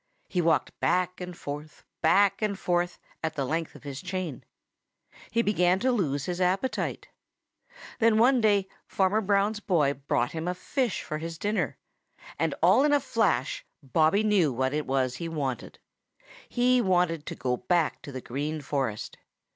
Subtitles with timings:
[0.27, 4.43] He walked back and forth, back and forth, at the length of his chain.
[5.29, 7.09] He began to lose his appetite.
[7.99, 11.77] Then one day Farmer Brown's boy brought him a fish for his dinner,
[12.39, 15.77] and all in a flash Bobby knew what it was he wanted.
[16.49, 19.19] He wanted to go back to the Green Forest.